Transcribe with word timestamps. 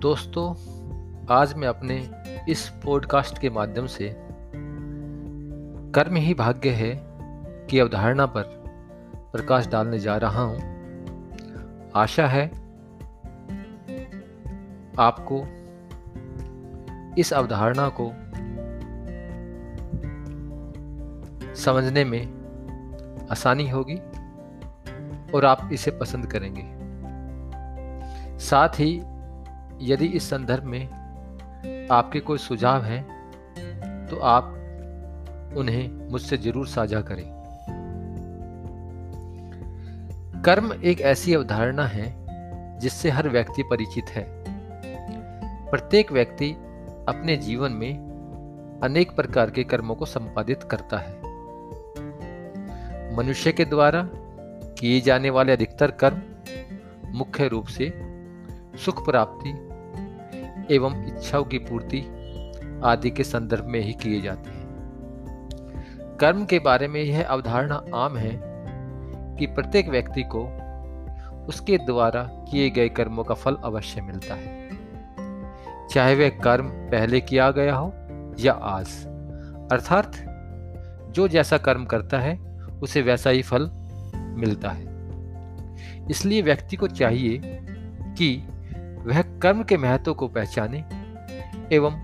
दोस्तों, 0.00 0.50
आज 1.30 1.54
मैं 1.54 1.68
अपने 1.68 2.10
इस 2.48 2.72
पॉडकास्ट 2.84 3.38
के 3.38 3.50
माध्यम 3.50 3.86
से 3.86 4.16
कर्म 5.94 6.16
ही 6.16 6.34
भाग्य 6.34 6.70
है 6.70 7.06
की 7.66 7.78
अवधारणा 7.78 8.26
पर 8.26 8.42
प्रकाश 9.32 9.66
डालने 9.66 9.98
जा 9.98 10.16
रहा 10.16 10.42
हूँ। 10.42 10.58
आशा 11.94 12.26
है 12.26 12.46
आपको 14.98 15.44
इस 17.18 17.32
अवधारणा 17.32 17.90
को 18.00 18.12
समझने 21.54 22.04
में 22.04 22.26
आसानी 23.30 23.70
होगी 23.70 23.96
और 25.32 25.44
आप 25.44 25.70
इसे 25.72 25.90
पसंद 25.90 26.26
करेंगे। 26.26 26.80
साथ 28.38 28.68
ही 28.68 29.02
यदि 29.80 30.06
इस 30.06 30.28
संदर्भ 30.30 30.64
में 30.64 31.88
आपके 31.92 32.20
कोई 32.20 32.38
सुझाव 32.38 32.84
हैं 32.84 33.02
तो 34.06 34.16
आप 34.16 34.56
उन्हें 35.56 36.10
मुझसे 36.10 36.36
ज़रूर 36.36 36.66
साझा 36.68 37.00
करें। 37.00 37.24
कर्म 40.44 40.72
एक 40.82 41.00
ऐसी 41.00 41.34
अवधारणा 41.34 41.86
है, 41.86 42.06
जिससे 42.78 43.10
हर 43.10 43.28
व्यक्ति 43.28 43.62
परिचित 43.62 44.10
है। 44.10 44.24
प्रत्येक 45.70 46.12
व्यक्ति 46.12 46.50
अपने 47.08 47.36
जीवन 47.36 47.72
में 47.72 48.80
अनेक 48.82 49.10
प्रकार 49.16 49.50
के 49.50 49.64
कर्मों 49.64 49.94
को 49.94 50.06
संपादित 50.06 50.62
करता 50.62 50.98
है। 50.98 51.18
मनुष्य 53.16 53.52
के 53.52 53.64
द्वारा 53.64 54.02
किए 54.80 55.00
जाने 55.00 55.30
वाले 55.30 55.52
अधिकतर 55.52 55.90
कर्म 56.02 56.22
मुख्य 57.18 57.48
रूप 57.48 57.66
से 57.66 57.92
सुख 58.84 59.04
प्राप्ति 59.04 59.52
एवं 60.70 61.06
इच्छाओं 61.06 61.44
की 61.44 61.58
पूर्ति 61.58 61.98
आदि 62.84 63.10
के 63.10 63.24
संदर्भ 63.24 63.64
में 63.64 63.80
ही 63.80 63.92
किए 63.92 64.20
जाते 64.20 64.50
हैं। 64.50 64.60
कर्म 66.20 66.44
के 66.44 66.58
बारे 66.58 66.88
में 66.88 67.02
यह 67.02 67.26
अवधारणा 67.26 67.84
आम 67.94 68.16
है 68.16 68.40
कि 69.36 69.46
प्रत्येक 69.46 69.88
व्यक्ति 69.88 70.22
को 70.22 70.44
उसके 71.48 71.78
द्वारा 71.78 72.22
किए 72.22 72.70
गए 72.70 72.88
कर्मों 72.88 73.24
का 73.24 73.34
फल 73.34 73.54
अवश्य 73.54 74.00
मिलता 74.00 74.34
है। 74.34 74.68
चाहे 75.90 76.14
वह 76.14 76.28
कर्म 76.28 76.68
पहले 76.68 77.20
किया 77.20 77.50
गया 77.50 77.74
हो 77.74 77.92
या 78.40 78.52
आज। 78.52 79.06
अर्थात, 79.72 80.12
जो 81.10 81.28
जैसा 81.28 81.58
कर्म 81.58 81.84
करता 81.84 82.18
है, 82.18 82.60
उसे 82.82 83.02
वैसा 83.02 83.30
ही 83.30 83.42
फल 83.42 83.70
मिलता 84.16 84.70
है। 84.70 84.90
इसलिए 86.10 86.42
व्यक्ति 86.42 86.76
को 86.76 86.86
चाहिए 86.86 87.40
कि 88.02 88.48
वह 89.04 89.22
कर्म 89.22 89.62
के 89.62 89.76
महत्व 89.76 90.14
को 90.14 90.28
पहचाने 90.28 90.78
एवं 91.72 91.98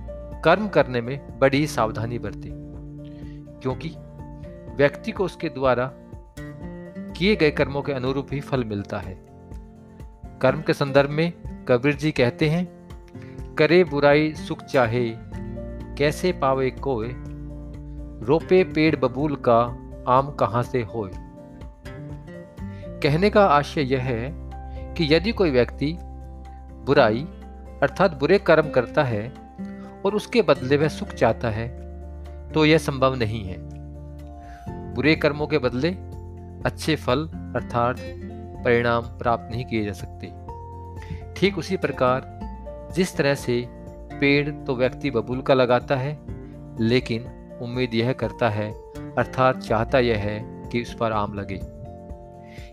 कर्म 0.44 0.68
करने 0.68 1.00
में 1.00 1.38
बड़ी 1.38 1.66
सावधानी 1.66 2.18
बरते, 2.18 2.50
क्योंकि 3.60 3.88
व्यक्ति 4.76 5.12
को 5.12 5.24
उसके 5.24 5.48
द्वारा 5.48 5.90
किए 7.12 7.36
गए 7.36 7.50
कर्मों 7.50 7.82
के 7.82 7.92
अनुरूप 7.92 8.28
ही 8.32 8.40
फल 8.40 8.64
मिलता 8.64 8.98
है। 8.98 9.14
कर्म 10.42 10.62
के 10.62 10.72
संदर्भ 10.72 11.10
में 11.10 11.32
कबीर 11.68 11.94
जी 11.94 12.10
कहते 12.10 12.48
हैं, 12.48 12.66
करे 13.54 13.84
बुराई 13.84 14.34
सुख 14.34 14.62
चाहे, 14.62 15.10
कैसे 15.98 16.32
पावे 16.32 16.70
कोय 16.70 17.08
रोपे 18.26 18.64
पेड़ 18.64 18.96
बबूल 18.96 19.36
का 19.48 19.60
आम 20.08 20.30
कहाँ 20.30 20.62
से 20.62 20.82
होए? 20.82 21.10
कहने 23.02 23.30
का 23.30 23.46
आशय 23.46 23.82
यह 23.82 24.02
है 24.02 24.30
कि 24.94 25.14
यदि 25.14 25.32
कोई 25.32 25.50
व्यक्ति 25.50 25.96
बुराई 26.86 27.26
अर्थात 27.82 28.18
बुरे 28.18 28.38
कर्म 28.38 28.70
करता 28.70 29.04
है 29.04 29.26
और 30.04 30.14
उसके 30.14 30.42
बदले 30.42 30.76
वह 30.76 30.88
सुख 30.88 31.08
चाहता 31.08 31.50
है 31.50 31.68
तो 32.52 32.64
यह 32.64 32.78
संभव 32.78 33.14
नहीं 33.14 33.42
है। 33.44 33.56
बुरे 34.94 35.14
कर्मों 35.16 35.46
के 35.46 35.58
बदले 35.58 35.90
अच्छे 36.68 36.96
फल 36.96 37.26
अर्थात 37.56 37.96
परिणाम 38.64 39.02
प्राप्त 39.18 39.48
नहीं 39.50 39.64
किए 39.64 39.84
जा 39.84 39.92
सकते। 39.92 40.32
ठीक 41.34 41.58
उसी 41.58 41.76
प्रकार 41.76 42.90
जिस 42.94 43.16
तरह 43.16 43.34
से 43.34 43.64
पेड़ 44.20 44.50
तो 44.64 44.76
व्यक्ति 44.76 45.10
बबूल 45.10 45.40
का 45.42 45.54
लगाता 45.54 45.96
है, 45.96 46.18
लेकिन 46.80 47.26
उम्मीद 47.62 47.94
यह 47.94 48.12
करता 48.12 48.48
है 48.48 48.70
अर्थात 49.18 49.58
चाहता 49.58 49.98
यह 49.98 50.18
है 50.18 50.38
कि 50.70 50.82
उस 50.82 50.94
पर 50.94 51.12
आम 51.12 51.34
लगे। 51.34 51.60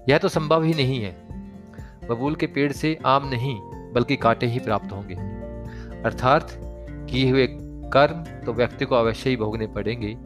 यह 0.09 0.17
तो 0.17 0.27
संभव 0.27 0.63
ही 0.63 0.73
नहीं 0.73 1.01
है। 1.03 1.15
बबूल 2.09 2.35
के 2.35 2.47
पेड़ 2.47 2.71
से 2.71 2.97
आम 3.05 3.27
नहीं 3.27 3.55
बल्कि 3.93 4.15
कांटे 4.15 4.45
ही 4.45 4.59
प्राप्त 4.59 4.91
होंगे। 4.91 5.15
अर्थात 6.03 6.51
किए 7.09 7.29
हुए 7.31 7.47
कर्म 7.93 8.23
तो 8.45 8.53
व्यक्ति 8.53 8.85
को 8.85 8.95
अवश्य 8.95 9.29
ही 9.29 9.35
भोगने 9.35 9.67
पड़ेंगे, 9.67 10.17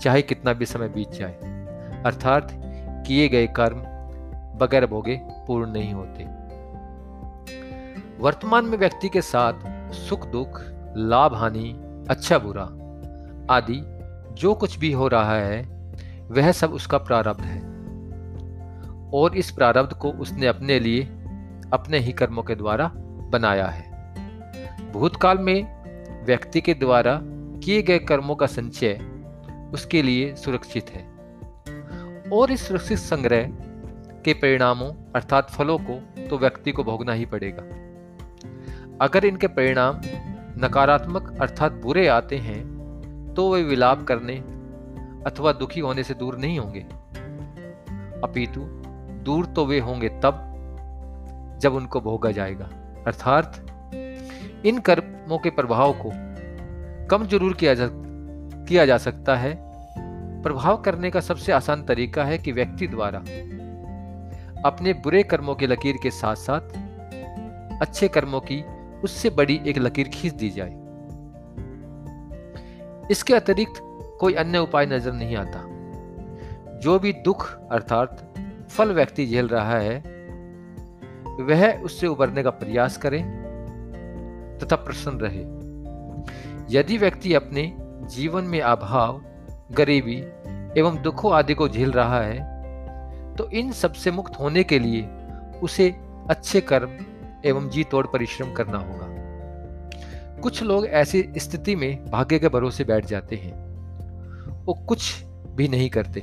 चाहे 0.00 0.22
कितना 0.22 0.52
भी 0.52 0.66
समय 0.66 0.88
बीत 0.88 1.10
जाए। 1.10 1.32
अर्थात 2.06 2.48
किए 3.06 3.28
गए 3.28 3.46
कर्म 3.46 3.76
बगैर 4.58 4.86
भोगे 4.86 5.20
पूर्ण 5.46 5.70
नहीं 5.72 5.92
होते। 5.92 6.24
वर्तमान 8.18 8.64
में 8.64 8.78
व्यक्ति 8.78 9.08
के 9.08 9.20
साथ 9.22 9.92
सुख, 9.92 10.26
दुख, 10.26 10.60
लाभ, 10.96 11.34
हानि 11.34 11.70
अच्छा 12.10 12.38
बुरा 12.38 12.64
आदि 13.54 13.80
जो 14.34 14.54
कुछ 14.54 14.78
भी 14.78 14.92
हो 14.92 15.08
रहा 15.08 15.34
है, 15.36 15.62
वह 16.30 16.52
सब 16.52 16.72
उसका 16.72 16.98
प्रारब्ध 16.98 17.40
है। 17.40 17.60
और 19.14 19.36
इस 19.36 19.50
प्रारब्ध 19.50 19.92
को 19.92 20.10
उसने 20.10 20.46
अपने 20.46 20.78
लिए 20.80 21.08
अपने 21.72 21.98
ही 21.98 22.12
कर्मों 22.12 22.42
के 22.42 22.54
द्वारा 22.54 22.90
बनाया 23.32 23.66
है। 23.66 23.90
भूतकाल 24.92 25.38
में 25.38 26.24
व्यक्ति 26.26 26.60
के 26.60 26.74
द्वारा 26.74 27.18
किए 27.64 27.82
गए 27.82 27.98
कर्मों 27.98 28.34
का 28.36 28.46
संचय 28.46 28.98
उसके 29.74 30.02
लिए 30.02 30.34
सुरक्षित 30.36 30.90
है 30.90 31.02
और 32.32 32.50
इस 32.50 32.66
सुरक्षित 32.68 32.98
संग्रह 32.98 33.46
के 34.24 34.34
परिणामों 34.34 34.90
अर्थात 35.14 35.50
फलों 35.50 35.78
को 35.78 36.00
तो 36.28 36.38
व्यक्ति 36.38 36.72
को 36.72 36.84
भोगना 36.84 37.12
ही 37.12 37.24
पड़ेगा। 37.26 37.62
अगर 39.00 39.24
इनके 39.24 39.46
परिणाम 39.46 40.00
नकारात्मक 40.64 41.36
अर्थात 41.40 41.72
बुरे 41.72 42.06
आते 42.06 42.38
हैं 42.38 42.60
तो 43.34 43.52
वे 43.54 43.62
विलाप 43.62 44.02
करने 44.02 44.36
अथवा 45.26 45.52
दुखी 45.52 45.80
होने 45.80 46.02
से 46.02 46.14
दूर 46.14 46.36
नहीं 46.38 46.58
होंगे। 46.58 46.80
अपितु 48.22 48.60
दूर 49.24 49.46
तो 49.46 49.66
वे 49.66 49.78
होंगे 49.78 50.08
तब 50.22 50.48
जब 51.62 51.74
उनको 51.74 52.00
भोगा 52.00 52.30
जाएगा। 52.30 52.64
अर्थात, 53.06 53.66
इन 54.66 54.78
कर्मों 54.78 55.38
के 55.38 55.50
प्रभाव 55.50 55.92
को 55.92 56.10
कम 57.06 57.26
ज़रूर 57.26 57.54
किया 57.54 57.74
जा 57.74 57.88
किया 58.64 58.86
जा 58.86 58.98
सकता 58.98 59.36
है। 59.36 59.72
प्रभाव 60.42 60.76
करने 60.76 61.10
का 61.10 61.20
सबसे 61.20 61.52
आसान 61.52 61.84
तरीका 61.84 62.24
है 62.24 62.38
कि 62.38 62.52
व्यक्ति 62.52 62.86
द्वारा 62.86 63.18
अपने 64.64 64.92
बुरे 64.92 65.22
कर्मों 65.22 65.54
की 65.54 65.66
लकीर 65.66 65.96
के 66.02 66.10
साथ 66.10 66.34
साथ 66.34 66.60
अच्छे 67.82 68.08
कर्मों 68.08 68.40
की 68.40 68.64
उससे 69.04 69.30
बड़ी 69.30 69.60
एक 69.66 69.78
लकीर 69.78 70.08
खींच 70.08 70.32
दी 70.32 70.50
जाए। 70.50 70.70
इसके 73.10 73.34
अतिरिक्त 73.34 73.74
कोई 74.20 74.34
अन्य 74.34 74.58
उपाय 74.58 74.86
नज़र 74.86 75.12
नहीं 75.12 75.36
आता। 75.36 75.60
जो 76.78 76.98
भी 76.98 77.12
दुख, 77.12 77.58
अर्थात 77.72 78.34
फल 78.70 78.92
व्यक्ति 78.92 79.26
झेल 79.26 79.48
रहा 79.48 79.76
है 79.78 80.21
वह 81.42 81.82
उससे 81.82 82.06
उबरने 82.06 82.42
का 82.42 82.50
प्रयास 82.50 82.96
करे 82.96 83.18
तथा 84.58 84.76
प्रसन्न 84.76 85.20
रहे। 85.20 85.62
यदि 86.78 86.98
व्यक्ति 86.98 87.34
अपने 87.34 87.76
जीवन 88.10 88.44
में 88.44 88.60
अभाव, 88.60 89.22
गरीबी 89.72 90.18
एवं 90.80 91.02
दुखों 91.02 91.32
आदि 91.32 91.54
को 91.54 91.68
झेल 91.68 91.92
रहा 91.92 92.20
है 92.20 92.52
तो 93.36 93.50
इन 93.50 93.72
सबसे 93.72 94.10
मुक्त 94.10 94.32
होने 94.40 94.64
के 94.64 94.78
लिए 94.78 95.08
उसे 95.62 95.94
अच्छे 96.30 96.60
कर्म 96.60 96.90
एवं 97.44 97.68
जी 97.68 97.84
तोड़ 97.84 98.06
परिश्रम 98.06 98.52
करना 98.52 98.78
होगा। 98.78 99.06
कुछ 100.40 100.62
लोग 100.62 100.86
ऐसी 100.86 101.32
स्थिति 101.36 101.76
में 101.76 102.10
भाग्य 102.10 102.38
के 102.38 102.48
भरोसे 102.48 102.84
बैठ 102.84 103.06
जाते 103.06 103.36
हैं। 103.36 103.62
वो 104.64 104.74
कुछ 104.74 105.24
भी 105.24 105.68
नहीं 105.68 105.90
करते। 105.90 106.22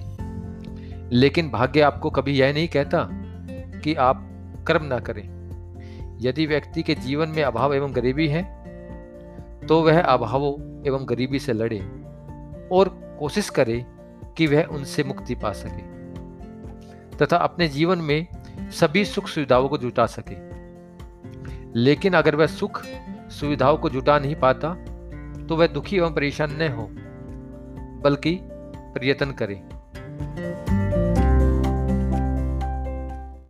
लेकिन 1.16 1.50
भाग्य 1.50 1.82
आपको 1.82 2.10
कभी 2.10 2.32
यह 2.32 2.54
नहीं 2.54 2.68
कहता 2.68 3.10
कि 3.80 3.96
आप 3.96 4.29
कर्म 4.72 4.86
ना 4.86 5.00
करें। 5.00 5.28
यदि 6.22 6.46
व्यक्ति 6.46 6.84
के 6.84 6.96
जीवन 6.96 7.30
में 7.30 7.44
अभाव 7.44 7.74
एवं 7.74 7.96
गरीबी 7.96 8.28
है 8.28 8.44
तो 9.68 9.82
वह 9.82 10.02
अभावों 10.02 10.54
एवं 10.88 11.06
गरीबी 11.10 11.40
से 11.40 11.54
लड़े 11.54 11.80
और 12.72 12.90
कोशिश 13.20 13.50
करे 13.50 13.86
कि 14.38 14.48
वह 14.48 14.64
उनसे 14.64 15.04
मुक्ति 15.04 15.36
पा 15.36 15.52
सके 15.54 15.88
तथा 17.18 17.38
अपने 17.38 17.68
जीवन 17.68 18.00
में 18.00 18.28
सभी 18.72 19.06
सुख 19.06 19.28
सुविधाओं 19.28 19.68
को 19.70 19.78
जुटा 19.78 20.06
सके। 20.06 20.38
लेकिन 21.80 22.14
अगर 22.14 22.36
वह 22.36 22.48
सुख 22.48 22.82
सुविधाओं 23.30 23.78
को 23.78 23.90
जुटा 23.90 24.20
नहीं 24.20 24.36
पाता 24.36 24.74
तो 25.48 25.56
वह 25.56 25.68
दुखी 25.68 25.98
एवं 25.98 26.14
परेशान 26.14 26.52
न 26.52 26.72
हो, 26.72 26.88
बल्कि 28.02 28.38
प्रयत्न 28.94 29.32
करे। 29.32 29.62